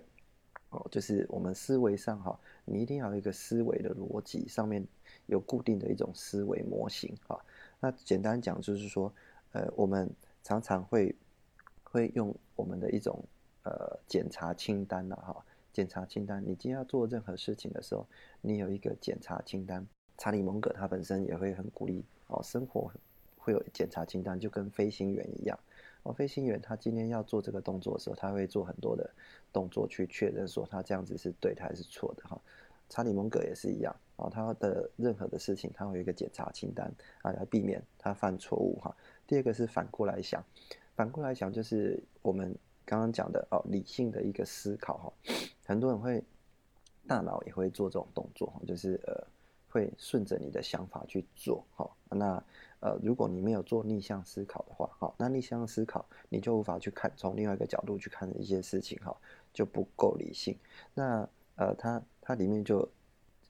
[0.70, 4.86] 哦，就是我们思维上哈，你一定要有一个思维的逻辑，上面
[5.28, 7.40] 有固定的一种思维模型哈。
[7.80, 9.14] 那简单讲就是说，
[9.54, 10.10] 呃，我们
[10.44, 11.16] 常常会
[11.84, 13.24] 会用我们的一种
[13.64, 16.44] 呃检查清单呐哈，检查清单。
[16.44, 18.06] 你今天要做任何事情的时候，
[18.42, 19.88] 你有一个检查清单。
[20.18, 22.92] 查理蒙格他本身也会很鼓励哦，生活
[23.38, 25.58] 会有检查清单，就跟飞行员一样。
[26.04, 29.10] 哦飞行员他今天要做这个动作的时候，他会做很多的
[29.52, 32.40] 动作去确认说他这样子是对的还是错的哈。
[32.90, 36.90] 查理蒙格也是一样啊，他的任何的事情他会有一个检查清单
[37.22, 38.96] 啊，来避免他犯错误哈。
[39.28, 40.42] 第二个是反过来想，
[40.96, 42.56] 反过来想就是我们
[42.86, 45.14] 刚刚讲的哦，理性的一个思考哈。
[45.66, 46.24] 很多人会
[47.06, 49.28] 大脑也会做这种动作哈，就是呃
[49.68, 51.90] 会顺着你的想法去做，哈。
[52.10, 52.42] 那
[52.80, 59.16] 呃如果你没有做逆向思考的话，哈，那逆向思考你就无法去看从另外一个角度去看一些事情，哈，
[59.54, 60.58] 就不够理性。
[60.94, 62.88] 那呃它它里面就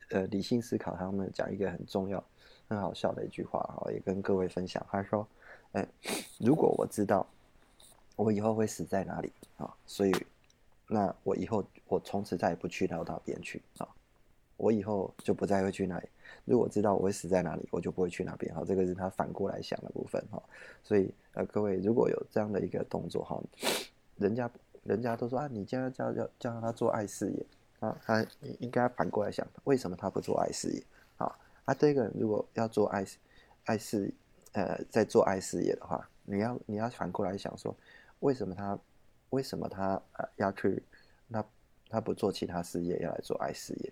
[0.09, 2.23] 呃理性思考，他们讲一个很重要、
[2.67, 4.85] 很好笑的一句话，哈，也跟各位分享。
[4.89, 5.27] 他说，
[5.73, 5.87] 哎，
[6.39, 7.27] 如果我知道
[8.15, 10.13] 我以后会死在哪里啊，所以。
[10.89, 13.85] 那我以后我从此再也不去到那边去啊，
[14.57, 16.07] 我以后就不再会去那里。
[16.45, 18.63] 如果知道我会死在哪里，我就不会去那边哈。
[18.67, 20.41] 这个是他反过来想的部分哈。
[20.83, 23.41] 所以呃，各位如果有这样的一个动作哈，
[24.17, 24.49] 人家
[24.83, 27.45] 人家都说啊，你将要叫叫叫他做爱事业
[27.79, 28.25] 啊，他
[28.59, 30.83] 应该反过来想，为什么他不做爱事业
[31.17, 31.33] 啊？
[31.65, 33.05] 啊，这个人如果要做爱
[33.65, 34.13] 爱事
[34.53, 37.75] 呃，在做爱事业的话，你要你要反过来想说，
[38.19, 38.77] 为什么他？
[39.31, 40.81] 为什么他呃要去？
[41.29, 41.43] 他
[41.89, 43.91] 他不做其他事业，要来做爱事业？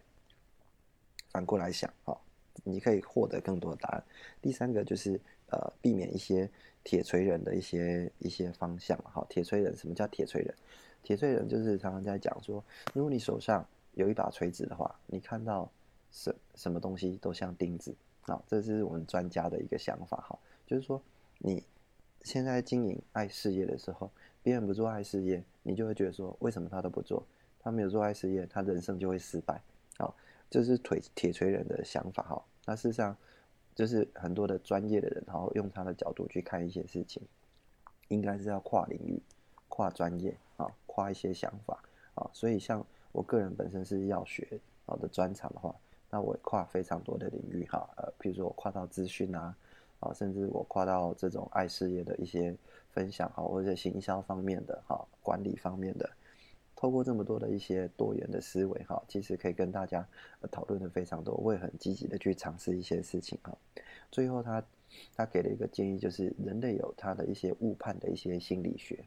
[1.36, 2.18] 反过来想哈，
[2.64, 4.02] 你可以获得更多的答案。
[4.42, 5.20] 第三个就是
[5.50, 6.50] 呃，避免一些
[6.82, 9.26] 铁锤人的一些一些方向哈。
[9.28, 10.56] 铁锤人，什么叫铁锤人？
[11.04, 15.70] 铁锤人就是常常在讲说，如果你手上有一把锤子的话，你看到
[16.10, 18.42] 什什么东西都像钉子啊。
[18.48, 21.04] 这是我们专家的一个想法哈，就是说
[21.40, 21.62] 你
[22.22, 24.10] 现在经营爱事业的时候。
[24.42, 27.26] 别人不做爱事业，你就会觉得说，为什么他都不做？
[27.60, 29.60] 他没有做爱事业，他人生就会失败。
[29.98, 30.16] 好，
[30.50, 32.44] 这是腿铁锤人的想法哈。
[32.66, 33.16] 那事实上，
[33.74, 37.22] 就是很多的专业的人，然后用他的角度去看一些事情，
[38.08, 39.22] 应该是要跨领域、
[39.70, 41.84] 跨专业啊，跨一些想法
[42.16, 42.30] 啊。
[42.34, 45.76] 所以，像我个人本身是药学啊的专长的话，
[46.10, 47.90] 那我跨非常多的领域哈。
[47.98, 49.56] 呃，比如说我跨到资讯啊，
[50.00, 52.56] 啊，甚至我跨到这种爱事业的一些。
[52.96, 56.10] 分享哈，或者行销方面的哈，管理方面的，
[56.86, 60.08] 透过这么多的一些多元的思维哈，其实可以跟大家
[60.52, 61.34] 讨论的非常多。
[61.34, 63.58] 我也很积极的去尝试一些事情哈。
[64.12, 64.64] 最后他
[65.16, 69.04] 他给了一个建议，就是人类有他的一些误判的一些心理学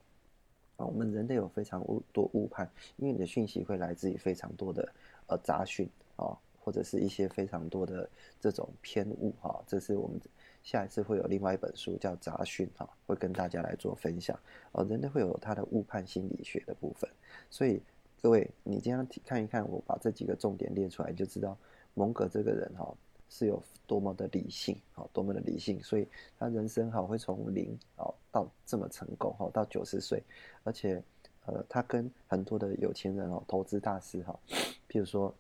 [0.77, 0.85] 啊。
[0.85, 4.93] 我们人类有非常多误判，因为你的讯息会来自于非常多的
[5.29, 8.11] 呃杂讯啊，或者是一些非常多的
[8.41, 9.63] 这种偏误哈。
[9.69, 10.21] 这是我们。
[10.63, 14.39] 下一次会有另外一本书叫《杂讯》哈，会跟大家来做分享。
[14.73, 17.09] 哦，人类会有他的误判心理学的部分，
[17.49, 17.81] 所以
[18.21, 21.57] 各位，你这样看一看，我把这几个重点列出来，就知道
[21.95, 22.95] 蒙格这个人哈
[23.31, 26.07] 是有多么的理性，好，多么的理性，所以
[26.39, 30.23] 他人生哈会从零哦到这么成功哈，到九十岁，
[30.65, 31.03] 而且
[31.47, 34.39] 呃，他跟很多的有钱人哦，投资大师哈，
[34.87, 35.35] 譬如说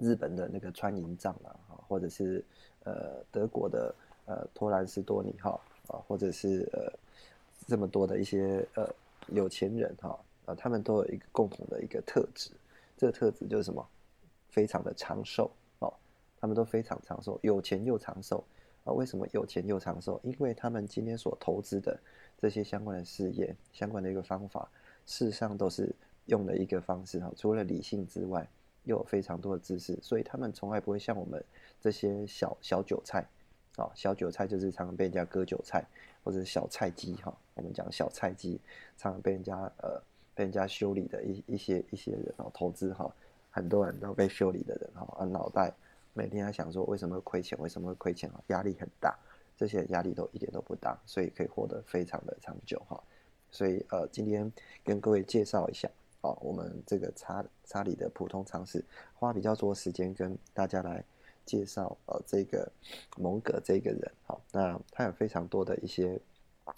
[0.00, 1.54] 日本的那个川银藏啊，
[1.86, 2.44] 或者是
[2.82, 3.94] 呃德国的。
[4.28, 6.92] 呃，托兰斯多尼哈啊，或者是呃
[7.66, 8.86] 这么多的一些呃
[9.28, 12.50] 有钱人哈啊，他们都有一个共同的一个特质，
[12.94, 13.84] 这个特质就是什么？
[14.50, 15.92] 非常的长寿哦，
[16.38, 18.44] 他们都非常长寿，有钱又长寿
[18.84, 18.92] 啊。
[18.92, 20.20] 为什么有钱又长寿？
[20.22, 21.98] 因为他们今天所投资的
[22.36, 24.68] 这些相关的事业、相关的一个方法，
[25.06, 25.94] 事实上都是
[26.26, 28.46] 用的一个方式哈，除了理性之外，
[28.84, 31.42] 又有非常多的知识，所以他们从来不会像我们
[31.80, 33.26] 这些小小韭菜。
[33.78, 35.84] 啊，小韭菜就是常常被人家割韭菜，
[36.22, 37.32] 或者是小菜鸡哈。
[37.54, 38.60] 我们讲小菜鸡，
[38.96, 40.00] 常常被人家呃
[40.34, 43.10] 被人家修理的一一些一些人哦，投资哈，
[43.50, 45.72] 很多人都被修理的人哈，啊脑袋
[46.12, 49.16] 每天在想说为什么亏钱，为什么亏钱啊，压力很大。
[49.56, 53.02] 这些压力都一点都不大，所以可以活得非常的长久哈。
[53.50, 54.52] 所以呃，今天
[54.84, 55.88] 跟各位介绍一下
[56.20, 61.04] 啊，我们这个查查理的普通常识，花比较多时间跟大家来。
[61.48, 62.70] 介绍呃这个
[63.16, 66.20] 蒙格这个人好，那他有非常多的一些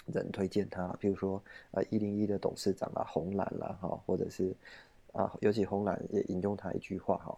[0.07, 4.55] 人推荐他，比如说呃一零一的董事长啊红蓝啦哈，或者是
[5.13, 7.37] 啊尤其红蓝也引用他一句话哈，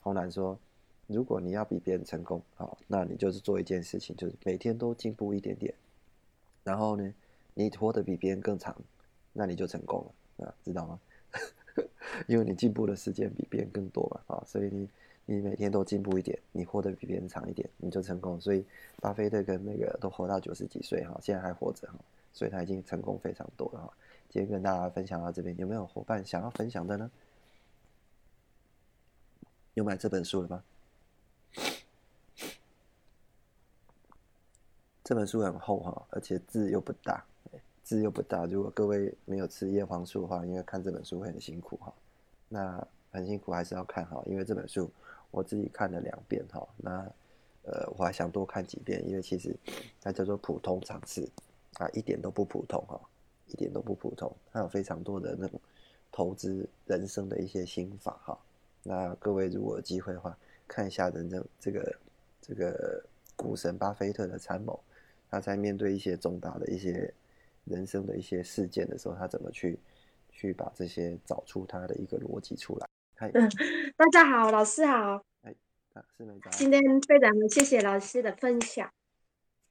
[0.00, 0.58] 红蓝说
[1.06, 5.72] 如果你要比别人成功好，那你就是做一件事情，就是每天都进步一点点，
[6.64, 7.14] 然后呢
[7.54, 8.76] 你活得比别人更长，
[9.32, 10.04] 那你就成功
[10.38, 10.98] 了啊，知道吗？
[12.26, 14.88] 因为你进步的时间比别人更多嘛啊，所以你。
[15.26, 18.38] 你每天都进步一点，你活得比别人长一点，你就成功。
[18.38, 18.62] 所以，
[19.00, 21.94] 巴菲特跟那个都活到九十几岁哈，现在还活着哈，
[22.32, 23.90] 所以他已经成功非常多了哈。
[24.28, 27.10] 今天跟大家分享到这边，有没有伙伴想要分享的呢？
[29.72, 30.62] 有买这本书了吗？
[35.02, 37.24] 这本书很厚哈，而且字又不大，
[37.82, 38.44] 字又不大。
[38.44, 41.92] 如果各位没有吃叶黄素的话，因为看这本书会很辛苦哈。
[42.48, 44.90] 那很辛苦，还是要看哈，因为这本书。
[45.34, 46.90] 我自己看了两遍哈，那
[47.64, 49.54] 呃我还想多看几遍，因为其实
[50.00, 51.28] 它叫做普通常识
[51.74, 53.00] 啊，一点都不普通哈，
[53.48, 55.60] 一点都不普通，它有非常多的那种
[56.12, 58.38] 投资人生的一些心法哈。
[58.84, 61.96] 那各位如果有机会的话，看一下人生这个
[62.40, 64.78] 这个股神巴菲特的参谋，
[65.30, 67.12] 他在面对一些重大的一些
[67.64, 69.78] 人生的一些事件的时候，他怎么去
[70.30, 72.86] 去把这些找出他的一个逻辑出来。
[73.20, 73.48] 嗯，
[73.96, 75.22] 大家好，老师好。
[75.42, 75.54] 哎，
[76.16, 78.90] 是没今天非常谢谢老师的分享。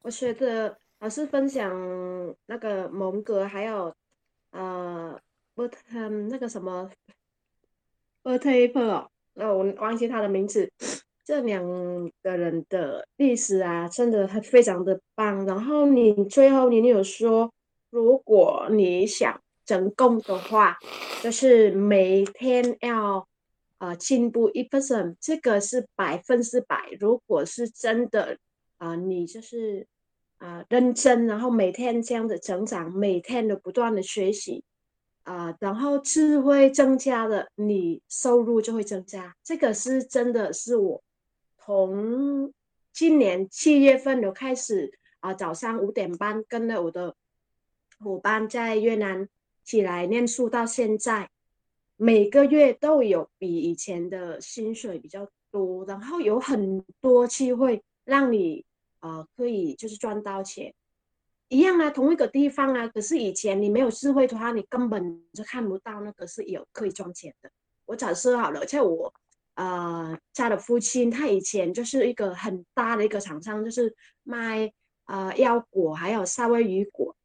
[0.01, 1.69] 我觉得老师分享
[2.45, 3.93] 那个蒙格，还有
[4.51, 5.19] 呃，
[5.53, 6.89] 不，嗯，那个什么
[8.23, 10.71] b e r t e 那我忘记他的名字。
[11.25, 11.63] 这两
[12.21, 15.45] 个人的历史啊，真的还非常的棒。
[15.45, 17.53] 然后你最后你有说，
[17.89, 20.77] 如果你想成功的话，
[21.21, 23.27] 就是每天要。
[23.77, 26.89] 啊，进步一 percent，这个是百分之百。
[26.99, 28.37] 如果是真的
[28.77, 29.85] 啊，你就是
[30.37, 34.63] 啊认真，然后每天这样的成长，每天的不断的学习
[35.23, 39.35] 啊，然后智慧增加了，你收入就会增加。
[39.43, 41.03] 这个是真的是我
[41.57, 42.53] 从
[42.93, 47.15] 今年七月份就开始啊，早上五点半跟着我的
[47.99, 49.27] 伙伴在越南
[49.65, 51.29] 起来念书，到现在。
[51.95, 58.65] 每个月都有比以前的薪水比较多，然后有很多机会让你
[58.99, 60.73] 呃可以就是赚到钱，
[61.49, 62.87] 一样啊，同一个地方啊。
[62.87, 67.51] 可是以前你没有智慧的话，你根本就看不到那个是有可以赚钱的。
[67.85, 69.13] 我假设好了，在我
[69.53, 74.73] 呃家的父亲，他以前就是一个很大的一个厂商，就是卖
[75.05, 77.15] 呃腰果还有夏威夷果。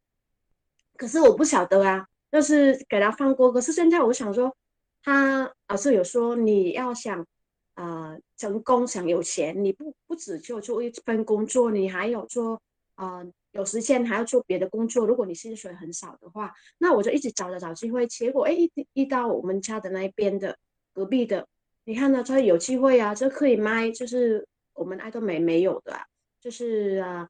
[0.97, 2.07] 可是我不晓得啊。
[2.31, 4.55] 就是给他放过，可是现在我想说，
[5.03, 7.27] 他老师有说你要想
[7.75, 12.61] 啊成功，想有钱，你不不只就做一份工作，你还有做
[12.97, 15.07] 啊有时间还要做别的工作。
[15.07, 20.55] 如果你薪水很少的话，那我就一直找着找机会，结果哎一一到我们家的那一边的
[20.93, 21.47] 隔壁的，
[21.85, 25.99] 你看到他有机会啊，这可以卖，就是我们爱多美没有的，
[26.41, 27.27] 就是啊。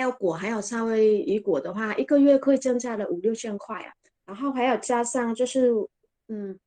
[0.00, 3.92] 腰果还有夏威夷果的话，一个月可以增加了五六千块啊。
[4.26, 5.72] 然后还有加上就是，
[6.28, 6.58] 嗯，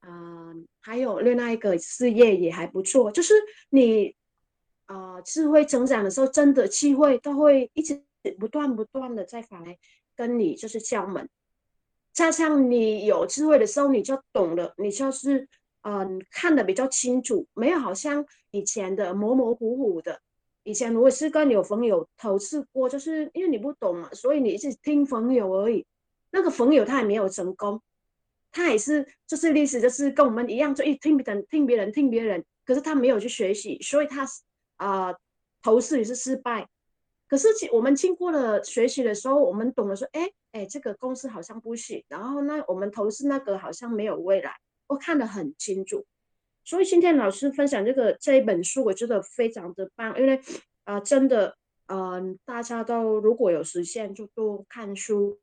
[0.00, 3.10] 啊，还有另外一个事业也还不错。
[3.10, 3.34] 就是
[3.70, 4.14] 你
[4.86, 8.02] 啊，智慧成长的时候，真的机会都会一直
[8.38, 9.78] 不断不断的在返来
[10.14, 11.28] 跟你就是敲门。
[12.12, 15.48] 加上你有智慧的时候，你就懂了，你就是
[15.82, 20.20] 嗯看的比较清楚，没有好像以前的模模糊糊的。
[20.64, 25.84] 以前我是跟有朋友投资过，就是因为你不懂嘛，所以你一直听朋友而已。
[26.30, 27.82] 那个朋友他也没有成功，
[28.50, 34.26] 他也是就是历史就是跟我们一样，就一听别人听别人听别人，可是他没有去学习，所以他
[34.76, 35.14] 啊
[35.62, 36.68] 投资也是失败。
[37.28, 44.54] 可是我们经过了学习的时候，我们懂了说，哎哎，这个公司好像不行，然后呢，我们投资那个好像没有未来，
[44.86, 46.04] 我看得很清楚。
[46.64, 50.40] 所以今天老师分享这个这一本书，我觉得非常的棒，因为
[50.84, 55.40] 啊，真的，嗯，大家都如果有时间就多看书，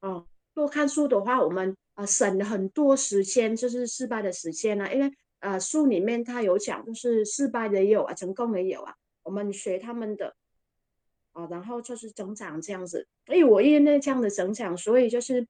[0.00, 10.34] 啊，多看书的话，我们啊省了很多时间，就是失败的时间啊，因为呃书里面他有讲，就是失败的也有啊，成功的也有啊，我们学他们的，
[11.32, 13.06] 啊，然后就是成长这样子。
[13.26, 15.46] 所以我因为这样的成长，所以就是，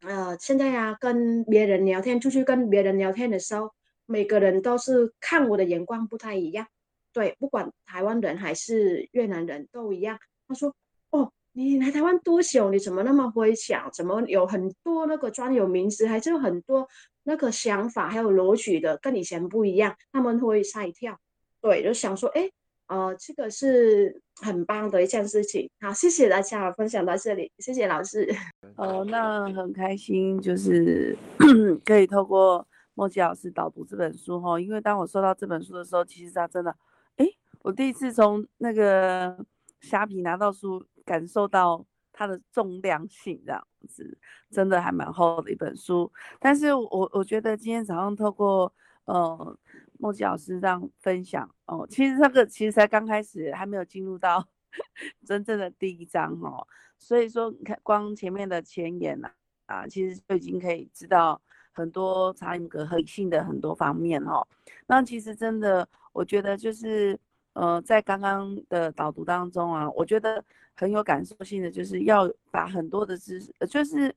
[0.00, 3.72] 呃，现在啊，跟别人聊天，出去跟别人聊天的时候。
[4.10, 6.66] 每个人都是看我的眼光不太一样，
[7.12, 10.18] 对，不管台湾人还是越南人都一样。
[10.48, 10.74] 他说
[11.10, 12.70] ：“哦，你来台湾多久？
[12.70, 13.88] 你怎么那么会想？
[13.92, 16.88] 怎么有很多那个专有名词，还是有很多
[17.22, 21.16] 那个想法，还有逻辑的，跟以前不一样？”他们会吓一跳，
[21.60, 22.50] 对，就想说：“哎，
[22.88, 28.28] 呃，这个是很棒的一件事情。”好，谢谢大家分享到这里，谢谢老师。
[28.74, 31.16] 哦，那很开心，就是
[31.86, 32.66] 可以透过。
[32.94, 36.76] 莫吉老师导读这本书哈，因为当我收到这本书的时候，其实他真的，
[37.16, 37.26] 哎，
[37.62, 39.44] 我第一次从那个
[39.80, 44.18] 虾皮拿到书，感受到它的重量性这样子，
[44.50, 46.12] 真的还蛮厚的一本书。
[46.38, 48.70] 但是我我觉得今天早上透过
[49.06, 49.58] 呃
[49.98, 54.46] 莫吉老师这样分享哦，其实这个其实才刚开始，还没有进入到
[55.24, 56.66] 真正的第一章哦，
[56.98, 59.30] 所以说你看光前面的前言呐
[59.66, 61.40] 啊，其实就已经可以知道。
[61.80, 64.46] 很多查理格和性的很多方面哈，
[64.86, 67.18] 那其实真的，我觉得就是
[67.54, 70.44] 呃，在刚刚的导读当中啊，我觉得
[70.76, 74.14] 很有感受性的，就是要把很多的知识，就是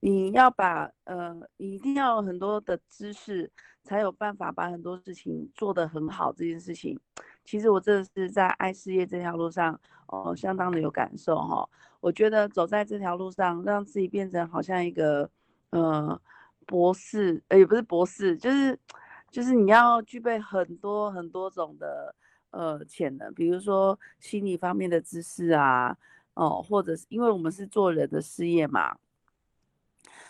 [0.00, 3.48] 你要把呃，你一定要有很多的知识，
[3.84, 6.32] 才有办法把很多事情做得很好。
[6.32, 6.98] 这件事情，
[7.44, 9.78] 其实我这是在爱事业这条路上
[10.08, 11.68] 哦，相当的有感受哈。
[12.00, 15.30] 我觉得走在这条路上，让自己变成好像一个。
[15.70, 16.18] 呃
[16.68, 18.78] 博士，呃也不是博士，就是
[19.30, 22.14] 就是你要具备很多很多种的
[22.50, 25.96] 呃潜能，比如说心理方面的知识啊，
[26.34, 28.98] 哦，或者是因为我们是做人的事业嘛，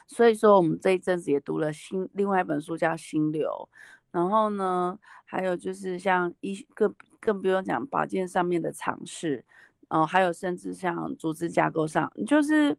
[0.06, 3.68] 所以说我们这一阵子也读了新另外一本书叫《心流》，
[4.12, 9.44] 然后呢，还有就是像医更更不用讲保健上面的尝试，
[9.88, 12.76] 哦，还有甚至像组织架构上，就是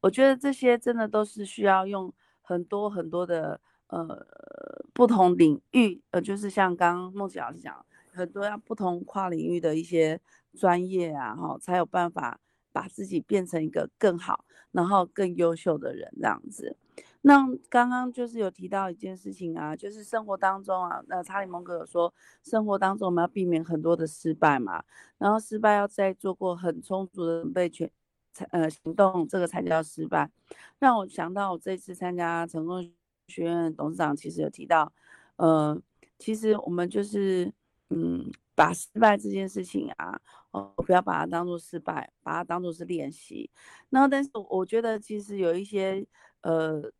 [0.00, 2.12] 我觉得这些真的都是需要用
[2.50, 4.26] 很多很多的呃
[4.92, 10.20] 不同领域，呃，就是像刚刚梦琪老师讲，很多要不同跨领域的一些
[10.58, 12.40] 专业啊，哈，才有办法
[12.72, 16.76] 把自己变成一个更好，然后更优秀的人这样子。
[17.22, 24.82] 那刚刚就是有提到一件事情啊，就是生活当中啊，那查理蒙格有说，生活当中我们要避免很多的失败嘛，
[25.18, 27.88] 然后失败要再做过很充足的准备全
[28.50, 30.30] 呃行动，这个才叫失败。
[30.78, 32.82] 让我想到我这次参加成功
[33.28, 34.92] 学院董事长其实有提到，
[35.36, 35.80] 呃，
[36.18, 37.52] 其实我们就是
[37.90, 40.20] 嗯，把失败这件事情啊，
[40.52, 43.50] 哦，不要把它当做失败，把它当做是练习。
[43.90, 46.06] 然后，但是我觉得其实有一些
[46.42, 46.90] 呃。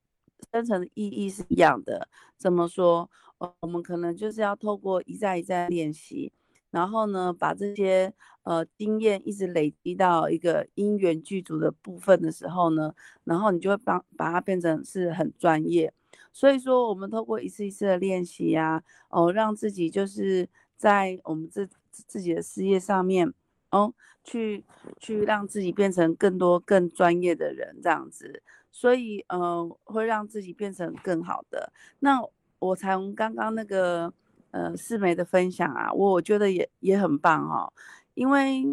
[0.51, 2.09] 深层的意义是一样的。
[2.39, 3.11] 怎么说？
[3.37, 6.33] 呃，我们可能就是要透过一再一再练习，
[6.71, 8.13] 然后呢，把这些
[8.43, 12.95] 呃经验一直累积到一个因缘具足的部分的时候呢，
[13.25, 15.93] 然后你就会把把它变成是很专业。
[16.33, 23.33] 所以说，我们透过一次一次的练习呀，哦，让自己就是在我们自自己的事业上面，
[23.71, 23.93] 哦，
[24.23, 24.65] 去
[24.99, 28.43] 去让自己变成更多更专业的人，这样子。
[28.73, 31.73] 所以，呃，会让自己变成更好的。
[31.99, 32.23] 那
[32.61, 34.13] 我从刚刚那个，
[34.51, 37.73] 呃，四梅的分享啊，我我觉得也也很棒哦。
[38.15, 38.65] 因为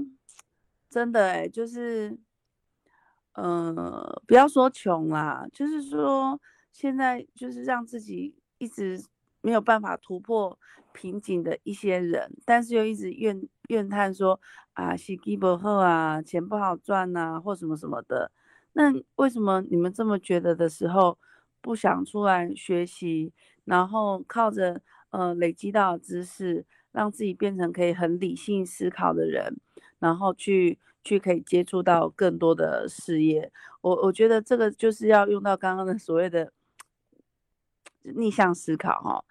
[0.90, 2.18] 真的哎，就是，
[3.34, 6.40] 呃，不要说穷啦，就是说
[6.72, 9.04] 现在就是让自己一直
[9.42, 10.58] 没有办法突破
[10.92, 14.40] 瓶颈的一些人，但是又一直怨怨叹说
[14.74, 18.32] 啊，洗基不好啊，钱不好赚呐，或什么什么的。
[18.74, 21.18] 那为什么你们这么觉得的时候，
[21.62, 23.32] 不想出来学习，
[23.66, 24.82] 然后靠着
[25.12, 29.58] 呃累积到知识，让自己变成可以很理性思考的人，
[30.00, 33.52] 然后去去可以接触到更多的事业？
[33.82, 36.52] 我我觉得这个就是要用到刚刚的所谓的
[38.02, 39.24] 逆向思考哈。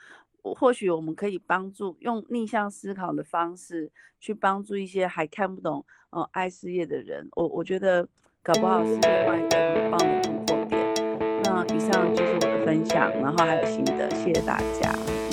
[0.42, 7.28] 或许我们可以帮助用逆向思考的方式去帮助一些还看不懂呃爱事业的人。
[7.32, 8.08] 我我觉得。
[8.46, 10.94] 搞不好是另外一个很棒的突破点。
[11.42, 15.25] 那以上就是我的分享，然后还有心得，谢谢大家。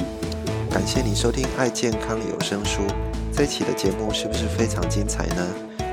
[0.74, 2.82] 感谢你收听爱健康有声书
[3.32, 5.48] 这一期的节目，是不是非常精彩呢？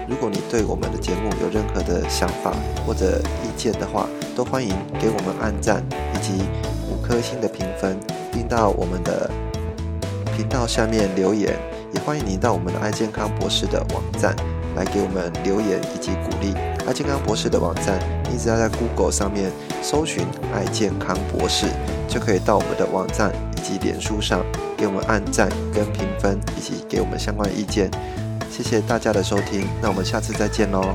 [0.09, 2.55] 如果你对我们的节目有任何的想法
[2.87, 6.33] 或者意见的话，都欢迎给我们按赞以及
[6.91, 8.01] 五颗星的评分，
[8.33, 9.31] 并到我们的
[10.35, 11.59] 频道下面留言。
[11.93, 14.35] 也欢迎您到我们的爱健康博士的网站。
[14.77, 16.55] 来给我们留言以及鼓励。
[16.87, 17.99] 爱健康博士的网站，
[18.31, 19.51] 你只要在 Google 上面
[19.83, 20.25] 搜寻
[20.55, 21.67] “爱健康博士”，
[22.07, 24.45] 就可以到我们的网站及脸书上
[24.77, 27.91] 给我们按赞跟评分，以及给我们相关意见。
[28.51, 30.95] 谢谢大家的收听，那我们下次再见喽。